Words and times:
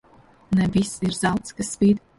Ne 0.59 0.65
viss 0.77 0.97
ir 1.09 1.17
zelts, 1.21 1.57
kas 1.59 1.75
spīd. 1.77 2.07